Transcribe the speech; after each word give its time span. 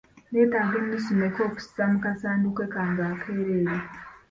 Nneetaaga 0.29 0.75
ennusu 0.81 1.09
mmeka 1.13 1.41
okussa 1.47 1.81
mu 1.91 1.97
kasanduuke 2.05 2.65
kange 2.73 3.03
akeereere? 3.11 3.75